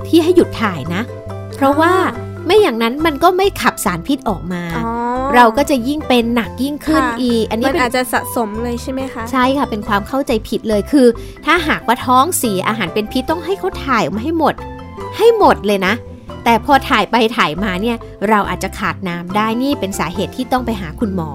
[0.07, 1.01] ที่ให้หยุดถ่ายนะ
[1.55, 1.93] เพราะว่า
[2.45, 4.91] ไม่อย่างนั้นมันก็ไม่ขับสารพิษออกมาอ๋อ
[5.35, 11.07] เราก็จะยิ่งเป็นหนักยิ่งขึ้นค่ะอีก อันนี้มันเป็นอาจจะสะสมเลยใช่ไหมคะ ใช่ค่ะ เป็นความเข้าใจผิดเลยคือ
[11.45, 14.55] ถ้าหากว่าท้องเสียอาหารเป็นพิษต้องให้เขาถ่ายออกมาให้หมด
[15.17, 15.93] ให้หมดเลยนะ
[16.49, 17.97] แต่พอถ่ายไปถ่ายมาเนี่ย
[18.29, 21.31] เราอาจจะขาดน้ำได้นี่เป็นสาเหตุที่ต้องไปหาคุณหมอ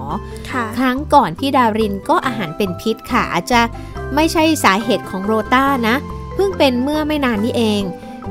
[0.51, 3.61] ค่ะครั้งก่อนพี่ดารินก็อาหารเป็นพิษค่ะอาจจะ
[4.15, 5.95] ไม่ใช่สาเหตุของโรต้านะ
[6.35, 7.81] เพิ่งเป็นเมื่อไม่นานนี้เอง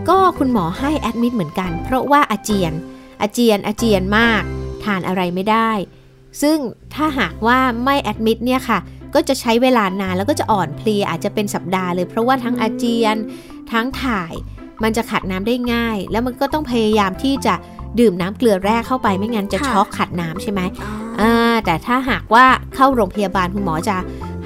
[0.08, 2.72] ก็คุณหมอให้แอดมิดเหมือนกัน เพราะว่าอาเจียน
[3.20, 4.42] อาเจียนอาเจียนมาก
[4.84, 5.70] ทานอะไรไม่ได้
[6.42, 6.58] ซึ่ง
[6.94, 8.78] ถ้าหากว่าไม่แอดมิดเนี่ยค่ะ
[9.14, 13.16] ก็จะใช้เวลานานแล้วก็จะอ่อนเพลียอาจจะเป็นสัปดาห์เลย เพราะว่าทั้งอาเจียน
[13.72, 14.34] ทั้งถ่าย
[14.82, 17.54] มันจะขัดน้ำได้ง่าย แล้วมันก็ต้องพยายามที่จะ
[18.00, 23.96] ดื่มน้ำเกลือแร่เข้าไปไม่งั้นจะค่ะช็อกขัดน้ำใช่ไหมอ๋ออ่าแต่ถ้าหากว่าเข้าโรงพยาบาลคุณหมอจะ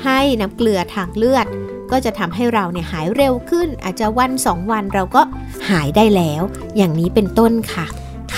[0.04, 1.46] ให้น้ำเกลือทางเลือด
[1.90, 5.22] ก็จะทำให้เราเนี่ยหายเร็วขึ้น อาจจะวันสองวันเราก็
[5.70, 6.42] หายได้แล้ว
[6.76, 7.86] อย่างนี้เป็นต้นค่ะ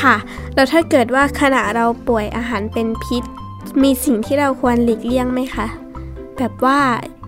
[0.00, 0.16] ค่ะ
[0.55, 3.22] แล้วถ้าเกิดว่าขณะเราป่วยอาหารเป็นพิษ
[3.83, 5.66] มีสิ่งที่เราควรหลีกเลี่ยงไหมคะ
[6.38, 6.81] แบบว่า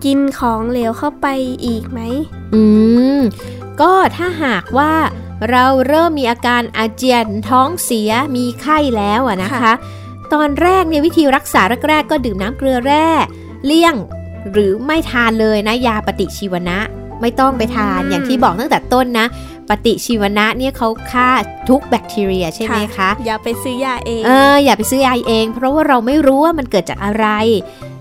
[0.05, 1.27] กินของเหลวเข้าไป
[1.65, 1.99] อีกไหม
[2.53, 2.63] อื
[3.17, 3.19] ม
[3.81, 4.93] ก็ถ้าหากว่า
[5.51, 9.75] เราเริ่มมีอาการอาเจียนท้องเสียมีไข้แล้วอะนะคะค่ะ
[10.33, 13.07] ตอนแรกเนี่ยวิธีรักษาแรกๆก็ดื่มน้ำเกลือแร่
[13.65, 13.95] เลี่ยง
[14.51, 16.79] หรือไม่ทานเลยนะยาปฏิชีวนะ
[17.21, 19.25] ไม่ต้องไปทานอืมอย่างที่บอกตั้งแต่ต้นนะ
[19.69, 21.29] ปฏิชีวนะเนี่ยเขาฆ่า
[21.69, 27.27] ทุกแบคทีเรียใช่ไหมคะ อย่าไปซื้อยาเองเอออย่าไปซื้อยาเอง เพราะว่าเราไม่รู้ว่ามันเกิดจากอะไร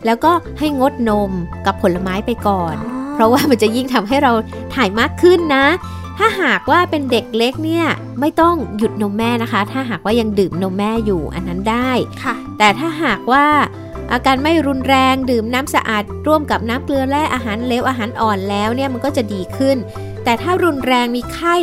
[0.06, 1.30] แล้วก็ให้งดนม
[1.66, 4.32] กับผลไม้ไปก่อนอ๋อ เพราะว่ามันจะยิ่งทำให้เรา
[4.74, 5.66] ถ่ายมากขึ้นนะ
[6.18, 7.86] ถ้าถ้าหากว่าเป็นเด็กเล็กเนี่ย
[8.20, 11.90] ไม่ต้องหยุดนมแม่นะคะ ถ้าหากว่ายังดื่มนมแม่อยู่อันนั้นได้
[12.22, 13.46] ค่ะ แต่ถ้าหากว่า
[14.12, 19.76] อาการไม่รุนแรงดื่มน้ำสะอาดร่วมกับน้ำเกลือแร่อาหารเลวอาหารอ่อนแล้วเนี่ยมันก็จะดีขึ้น
[20.24, 21.56] แต่ถ้ารุนแรงมีไข้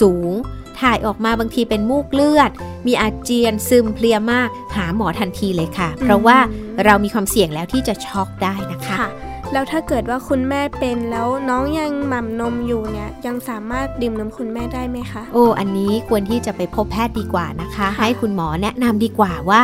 [0.00, 0.32] สูง
[0.80, 2.50] ถ่ายออกมาบางทีเป็นมูกเลือด
[2.86, 6.38] มีอาเจียนซึมเพลียมาก หาหมอทันทีเลยค่ะ เพราะว่า
[6.84, 9.08] เรามีความเสี่ยงแล้วที่จะช็อกได้นะคะค่ะ
[9.54, 19.60] แล้วถ้าเกิดว่าคุณแม่เป็นแล้วน้องยังหม่ำนมอยู่เนี่ยยังสามารถดื่มนมคุณแม่ได้ไหมคะ โอ้อันนี้ควรที่จะไปพบแพทย์ดีกว่านะคะ ให้คุณหมอแนะนำดีกว่าว่า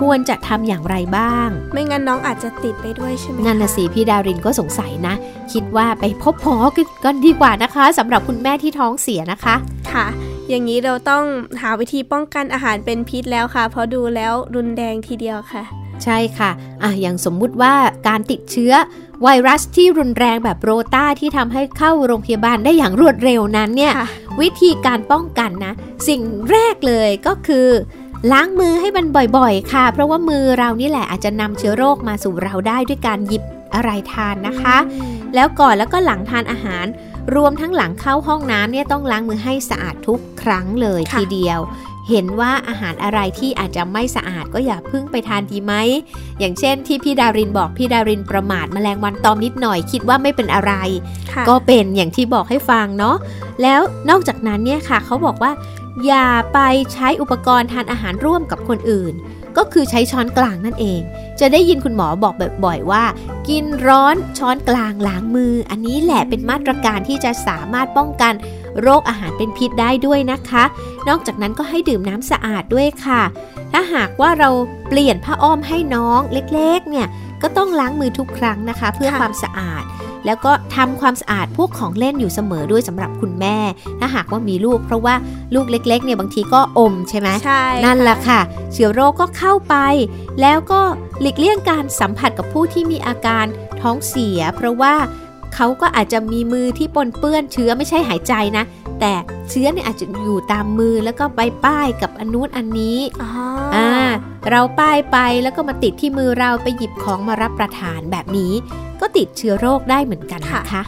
[0.00, 5.14] ควรจะทำอย่างไรบ้าง ไม่งั้นน้องอาจจะติดไปด้วยใช่ไหมคนั่นนะสิพี่ดารินก็สงสัยนะ
[5.52, 6.56] คิดว่าไปพบหมอ
[7.04, 9.54] กันดีกว่านะคะสำหรับคุณแม่ที่ท้องเสียนะคะ
[9.92, 10.06] ค่ะ
[10.48, 11.24] อย่างนี้เราต้อง
[11.62, 15.64] หาวิธีป้องกันอาหารเป็นพิษแล้วค่ะ เพราะดูแล้วรุนแรงทีเดียวค่ะ
[16.04, 16.50] ใช่ค่ะ
[16.82, 17.74] อะ อย่างสมมุติว่า
[18.08, 18.72] การติดเชื้อ
[19.22, 24.08] ไวรัสที่รุนแรงแบบโรตาที่ทำให้เข้าโรงพยาบาลได้อย่างรวดเร็วนั้นเนี่ยค่ะ
[24.40, 25.74] วิธีการป้องกันนะ
[26.08, 27.68] สิ่งแรกเลยก็คือ
[28.32, 29.06] ล้างมือให้มัน
[29.36, 33.42] บ่อยๆ ค่ะ เพราะว่ามือเรานี่แหละอาจจะนำเชื้อโรคมาสู่เราได้ด้วยการหยิบ
[33.74, 34.76] อะไรทานนะคะ
[35.34, 36.86] แล้วก่อนแล้วก็หลังทานอาหาร
[37.36, 41.60] รวมทั้งหลังเข้าห้องน้ำเนี่ยต้องล้างมือให้สะอาดทุกครั้งเลยค่ะทีเดียว
[42.10, 45.74] เห็นว่าอาหารอะไรที่อาจจะไม่สะอาดก็อย่าเพิ่งไปทานดีไหม
[46.38, 50.72] อย่างเช่นที่พี่ดารินบอกพี่ดารินประมาทแมลงวันตอมนิดหน่อยคิดว่าไม่เป็นอะไร
[51.32, 53.16] ค่ะก็เป็นอย่างที่บอกให้ฟังเนาะ
[53.62, 55.52] แล้วนอกจากนั้นเนี่ยค่ะเขาบอกว่า
[56.06, 56.58] อย่าไป
[56.92, 59.14] ใช้อุปกรณ์ทานอาหารร่วมกับคนอื่น
[59.56, 61.00] ก็คือใช้ช้อนกลางนั่นเอง
[61.40, 63.04] จะได้ยินคุณหมอบอกบ่อยๆว่า
[63.48, 68.32] กินร้อนช้อนกลางล้างมือ อันนี้แหละเป็นมาตรการที่จะสามารถป้องกัน
[68.82, 70.64] โรคอาหารเป็นพิษได้ด้วยนะคะ
[71.08, 73.22] นอกจากนั้นก็ให้ดื่มน้ำสะอาดด้วยค่ะ
[73.72, 74.50] ถ้าหากว่าเรา
[74.88, 77.06] เปลี่ยนผ้าอ้อมให้น้องเล็กๆ เนี่ย
[77.42, 79.84] ก็ต้องล้างมือทุกครั้งนะคะ เพื่อค่ะความสะอาด
[80.26, 83.56] แล้วก็ทำความสะอาดพวกของเล่นอยู่เสมอด้วยสำหรับคุณแม่
[84.00, 85.14] ถ้าหากว่ามีลูก เพราะว่า
[85.54, 88.40] ลูกเล็กๆเนี่ยบางทีก็อมใช่ไหมใช่นั่นแหละค่ะ
[88.72, 89.74] เชื้อโรคก็เข้าไป
[90.40, 90.80] แล้วก็
[91.20, 93.46] หลีกเลี่ยงการสัมผัสกับผู้ที่มีอาการ
[93.80, 94.94] ท้องเสีย เพราะว่า
[95.54, 98.64] เขาก็อาจจะมีมือที่ปนเปื้อนเชื้อไม่ใช่หายใจนะ
[99.00, 99.12] แต่
[99.50, 103.30] เชื้อเนี่ยอาจจะอยู่ตามมือแล้วก็ไปป้ายกับอันนู้นอันนี้อ๋อ
[103.76, 103.90] อ่า
[104.50, 108.52] เราป้ายไปแล้วก็มาติดที่มือเราไปหยิบของมารับประทานแบบนี้
[109.00, 110.82] ก็ติดเชื้อโรคได้เหมือนกันนะคะ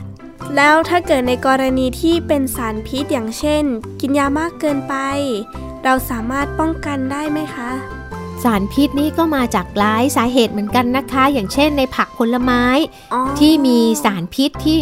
[0.56, 3.64] แล้วถ้าเกิดในกรณีที่เป็นสารพิษอย่างเช่น
[4.00, 4.94] กินยามากเกินไป
[5.84, 7.70] เราสามารถป้องกันได้ไหมคะ
[8.44, 12.62] สารพิษนี่ก็มาจากหลายสาเหตุเหมือนกันนะคะ อย่างเช่นในผักผลไม้
[13.12, 14.78] อ๋อที่มีสารพิษที่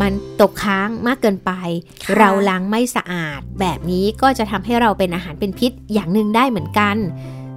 [0.00, 1.52] มันตกค้างมากเกินไป
[2.04, 6.96] ค่ะเราล้างไม่สะอาด แบบนี้ก็จะทำให้เราเป็นอาหารเป็นพิษอย่างหนึ่งได้เหมือนกัน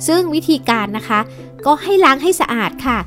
[0.08, 1.20] ซึ่งวิธีการนะคะ
[1.66, 3.00] ก็ให้ล้างให้สะอาดค่ะค่ะ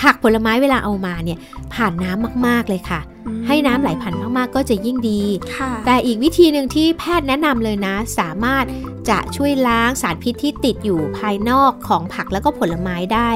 [0.00, 1.38] ผักผลไม้เวลาเอามาเนี่ย
[1.74, 5.22] ผ่านน้ำมากๆเลยค่ะอืมให้น้ำไหลผ่านมากๆ ก็จะยิ่งดี
[5.56, 8.64] ค่ะแต่อีกวิธีหนึ่งที่แพทย์แนะนำเลยนะ สามารถ
[9.08, 13.30] จะช่วยล้างสารพิษที่ติดอยู่ภายนอกของผักแล้วก็ผลไม้ได้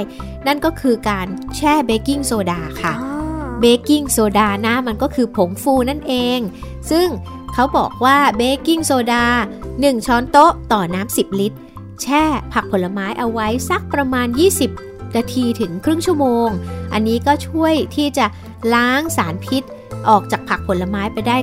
[0.47, 3.11] นั่นก็คือการแช่เบกกิ้งโซดาค่ะอ๋อ
[3.61, 6.39] เบกกิ้งโซดานะมันก็คือผงฟูนั่นเอง
[6.91, 7.09] ซึ่ง
[7.55, 9.25] เขาบอกว่าเบกกิ้งโซดา
[9.67, 11.59] 1 ช้อนโต๊ะต่อน้ำ10 ลิตร
[12.03, 14.27] แช่ผักผลไม้เอาไว้สักประมาณ
[14.69, 16.49] 20 นาทีถึงครึ่งชั่วโมง
[16.93, 18.27] อันนี้ก็ช่วยที่จะ
[18.75, 19.63] ล้างสารพิษ
[20.09, 21.37] ออกจากผักผลไม้ไปได้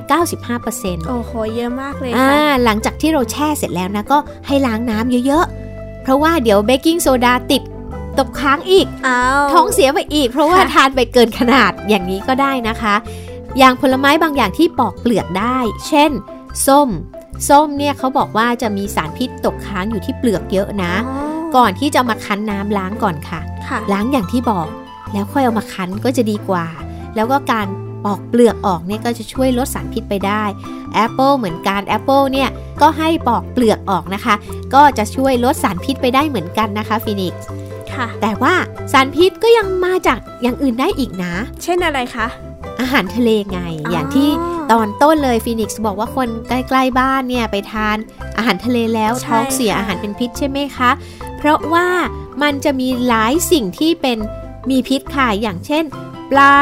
[0.52, 7.62] 95%โอ้โห เยอะมากเลยอ่าค่ะหลังจากที่เราแช่เสร็จแล้วนะ ก็ให้ล้างน้ำเยอะๆ เพราะว่าเดี๋ยวเบกกิ้งโซดาติด
[8.18, 12.94] ตกค้างอีกอ้าวท้องเสียไปอีก เพราะว่าค่ะทานไปเกินขนาดอย่างนี้ก็ได้นะคะ
[13.58, 16.10] อย่างผลไม้บางอย่างที่ปอกเปลือกได้ เช่น
[16.66, 16.88] ส้ม
[17.48, 23.53] ส้มเนี่ยเขาบอกว่าจะมีสารพิษตกค้างอยู่ที่เปลือกเยอะนะอ๋อก่อนที่จะมาคั้นน้ำล้างก่อนค่ะค่ะ
[23.92, 24.66] ล้างอย่างที่บอก
[25.12, 26.66] แล้วค่อยเอามาคั้นก็จะดีกว่า
[27.14, 27.66] แล้วก็การ
[28.04, 30.42] ปอกเปลือกออกเนี่ยก็จะช่วยลดสารพิษไปได้
[30.94, 32.50] แอปเปิลเหมือนกันแอปเปิลเนี่ย
[32.80, 34.34] ก็ให้ปอกเปลือกออกนะคะ
[34.74, 37.46] ก็จะช่วยลดสารพิษไปได้เหมือนกันนะคะฟินิกซ์
[37.94, 38.54] ค่ะ แต่ว่า
[38.92, 42.26] สารพิษก็ยังมาจากอย่างอื่นได้อีกนะ เช่นอะไรคะ
[42.80, 44.28] อาหารทะเลไงอ๋อออย่างที่
[44.72, 47.96] ตอนต้นเลยฟินิกซ์บอกว่าคนใกล้ๆบ้านเนี่ยไปทาน
[48.36, 50.90] อาหารทะเลแล้วท้องเสียอาหารเป็นพิษใช่ไหมคะ
[51.38, 51.86] เพราะว่า
[52.42, 54.18] มันจะมีหลายสิ่งที่เป็น
[54.70, 55.84] มีพิษค่ะอย่างเช่น
[56.30, 56.58] ปลา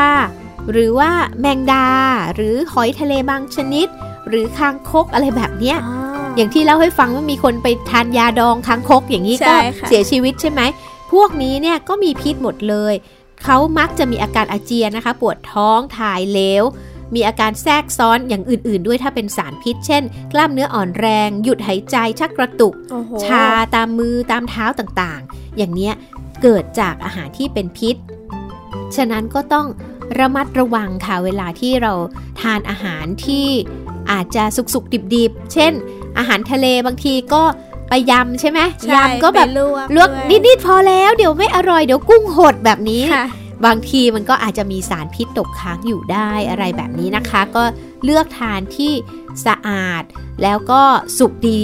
[0.72, 1.88] หรือว่าแมงดา
[2.34, 3.86] หรือหอยทะเลบางชนิด
[4.28, 5.96] หรือคางคกอะไรแบบเนี้ยอ๋อ
[6.36, 10.60] อย่างที่เล่าให้ฟังว่ามีคนไปทานยาดองคางคกอย่างนี้ใช่ก็ค่ะเสียชีวิตใช่ไหม
[11.12, 12.94] พวกนี้เนี่ยก็มีพิษหมดเลย
[13.44, 16.64] เขามักจะมีอาการอาเจียนนะคะ ปวดท้องถ่ายเหลว
[17.14, 25.94] มีอาการแทรกซ้อนอย่างอื่นๆ ด้วยถ้าเป็นสารพิษ เช่น กล้ามเนื้ออ่อนแรง หยุดหายใจชักกระตุกโอ้โหชาตามมือตามเท้าต่างๆ อย่างเนี้ย
[26.42, 27.96] เกิดจากอาหารที่เป็นพิษ
[28.96, 29.66] ฉะนั้นก็ต้อง
[30.18, 31.92] ระมัดระวังค่ะเวลาที่เรา
[32.40, 33.46] ทานอาหารที่
[34.10, 35.72] อาจจะสุกๆ ดิบๆ เช่น
[36.18, 37.42] อาหารทะเลบางทีก็
[37.88, 43.24] ไปยำใช่ไหมใช่ยำก็แบบไปลวกลวกด้วยนิดๆพอแล้ว เดี๋ยวไม่อร่อยเดี๋ยวกุ้งหดแบบนี้ค่ะ
[43.66, 47.62] บางทีมันก็อาจจะมีสารพิษตกค้างอยู่ได้อะไรแบบนี้นะคะ ก็
[48.04, 48.92] เลือกทานที่
[49.46, 50.02] สะอาด
[50.42, 50.82] แล้วก็
[51.18, 51.62] สุกดี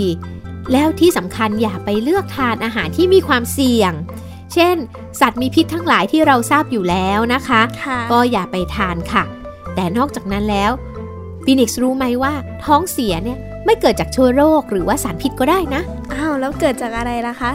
[0.72, 3.92] แล้วที่สำคัญอย่าไปเลือกทานอาหารที่มีความเสี่ยง
[4.52, 4.76] เช่น
[5.20, 9.24] สัตว์มีพิษทั้งหลายที่เราทราบอยู่แล้วนะคะค่ะก็อย่าไปทานค่ะ
[9.74, 10.70] แต่นอกจากนั้นแล้ว
[11.44, 17.52] ฟินิกซ์รู้ไหมว่าท้องเสียเนี่ยไม่เกิดจากเชื้อโรคหรือว่าสารพิษก็ได้นะ อ้าวแล้วเกิดจากอะไรล่ะคะ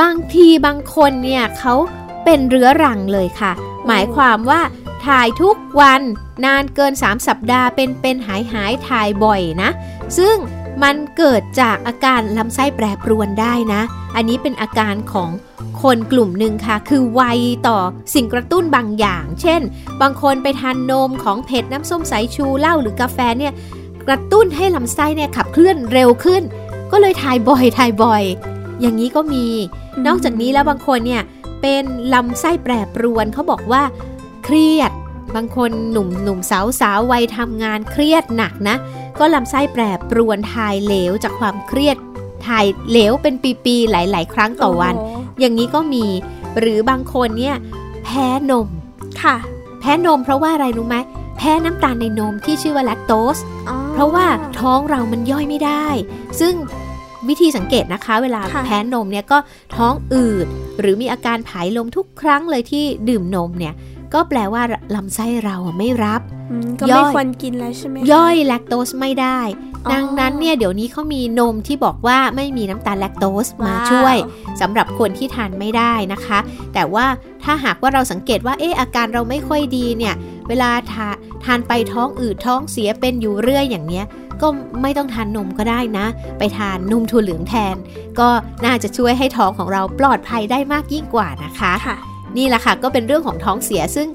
[0.00, 1.74] บางทีบางคนเนี่ยเขา
[2.24, 3.52] เป็นเรื้อรังเลยค่ะ
[3.86, 4.60] หมายความว่า
[5.06, 6.02] ถ่ายทุกวัน
[6.44, 9.70] นานเกิน 3 สัปดาห์เป็นเป็นหายหายถ่ายบ่อยนะ
[10.18, 10.36] ซึ่ง
[10.82, 13.82] มันเกิดจากอาการลำไส้แปรปรวนได้นะ
[14.16, 15.30] อันนี้เป็นอาการของ
[15.82, 17.22] คนกลุ่มหนึ่งค่ะ คือไว
[17.68, 17.78] ต่อ
[18.14, 19.60] สิ่งกระตุ้นบางอย่าง เช่น
[20.00, 23.52] บางคนไปทานนมของเผ็ดน้ำส้มสายชูเหล้าหรือกาแฟเนี่ย
[24.08, 26.42] กระตุ้นให้ลำไส้เนี่ยขับเคลื่อนเร็วขึ้น
[26.92, 28.24] ก็เลยถ่ายบ่อยถ่ายบ่อย
[28.80, 29.46] อย่างนี้ก็มี
[30.06, 31.22] นอกจากนี้แล้วบางคนเนี่ย
[31.62, 33.82] เป็นลำไส้แปรปรวนเขาบอกว่า
[34.44, 34.92] เครียด
[35.34, 38.76] บางคนหนุ่มหนุ่มสาวสาววัยทำงานเครียดหนักนะ
[39.20, 41.96] ก็ลำไส้แปรปรวนถ่ายเหลวจากความเครียด
[42.46, 45.08] ถ่ายเหลวเป็นปีๆหลาย ๆ ครั้งต่อวันโโห
[45.40, 46.06] อย่างนี้ก็มี
[46.58, 47.56] หรือบางคนเนี่ย
[48.04, 48.68] แพ้นม
[49.22, 49.36] ค่ะ
[49.80, 50.96] แพ้นมเพราะว่าอะไรรู้ไหม
[51.36, 54.26] แพ้น้ำตาลในนมที่ชื่อว่าแลคโตสอ๋อเพราะว่า
[54.60, 55.86] ท้องเรามันย่อยไม่ได้
[56.40, 56.54] ซึ่ง
[57.28, 59.38] วิธีสังเกตนะคะ เวลาค่ะแพ้นมเนี่ยก็
[59.76, 60.46] ท้องอืด
[60.80, 63.74] หรือมีอาการผายลมทุกครั้งเลยที่ดื่มนมเนี่ย
[64.14, 64.62] ก็แปลว่า
[64.94, 66.20] ลำไส้เราอะไม่รับ
[66.50, 69.40] อืมก็ย่ไม่อยควรกินแล้วใช่ไหมคะย่อยแลคโตสไม่ได้
[69.86, 74.16] อ๋อดังนั้นเนี่ยเดี๋ยวนี้เขามีนมที่บอกว่าไม่มีน้ำตาลแลคโตสมาว้าวช่วย
[74.60, 76.38] สำหรับคนที่ทานไม่ได้นะคะ
[76.74, 77.06] แต่ว่า
[77.44, 80.14] ถ้าหากว่าเราสังเกตว่าเอออาการเราไม่ค่อยดีเนี่ย
[80.48, 81.08] เวลาทา
[81.44, 84.04] ทานไปท้องอืดท้องเสียเป็นอยู่เรื่อยอย่างเนี้ย
[84.42, 84.48] ก็
[84.82, 86.06] ไม่ต้องทานนมก็ได้นะ
[86.38, 87.76] ไปทานนมถั่วเหลืองแทน
[88.20, 88.28] ก็
[88.64, 94.08] น่าจะช่วยให้ท้องของเราปลอดภัยได้มากยิ่งกว่านะคะค่ะ นี่แหละค่ะก็เป็นเรื่องของท้องเสียซึ่ง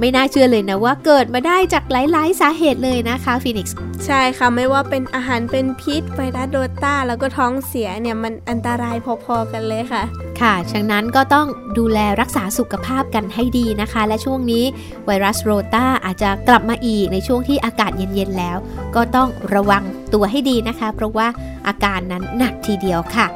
[0.00, 10.02] ไม่น่าเชื่อเลยนะว่าเกิดมาได้จากหลาย ๆ สาเหตุเลยนะคะฟินิกซ์ใช่ค่ะ ไม่ว่าเป็นอาหารเป็นพิษไวรัสโดต้า แล้วก็ท้องเสียเนี่ย มันอันตรายพอ ๆ กันเลยค่ะ
[10.40, 11.46] ค่ะฉะนั้นก็ต้อง
[11.78, 14.64] ดูแลรักษาสุขภาพกันให้ดีนะคะ และช่วงนี้
[15.06, 18.56] ไวรัสโรตาอาจจะกลับมาอีกในช่วงที่อากาศเย็น ๆ แล้ว
[18.94, 19.82] ก็ต้องระวัง
[20.14, 21.26] ตัวให้ดีนะคะ เพราะว่า
[21.66, 23.26] อาการนั้นหนักทีเดียวค่ะ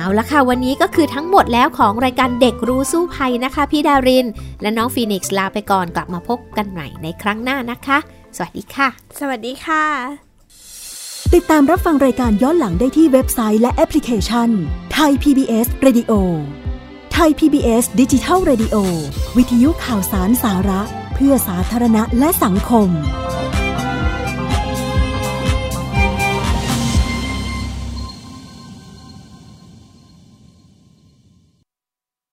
[0.00, 4.26] เอาละค่ะ วันนี้ก็คือทั้งหมดแล้วของรายการเด็กรู้สู้ภัยนะคะ พี่ดาริน
[4.62, 7.98] และน้องฟีนิกซ์ลาไปก่อนกลับมาพบกันใหม่ในครั้งหน้านะคะ
[8.36, 8.88] สวัสดีค่ะ
[9.20, 9.84] สวัสดีค่ะ
[11.34, 14.48] ติดตามรับฟังรายการย้อนหลังได้ที่เว็บไซต์และแอปพลิเคชัน
[14.92, 16.12] ไทย PBS Radio
[17.12, 18.76] ไทย PBS ดิจิทัล Radio
[19.36, 20.82] วิทยุข่าวสารสาระ
[21.14, 22.88] เพื่อสาธารณะและสังคม